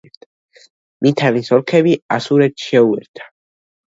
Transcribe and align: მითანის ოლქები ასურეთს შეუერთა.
მითანის 1.05 1.51
ოლქები 1.57 1.93
ასურეთს 2.17 2.65
შეუერთა. 2.71 3.29